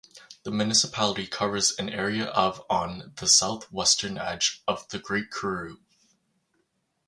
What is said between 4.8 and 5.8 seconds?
the Great Karoo.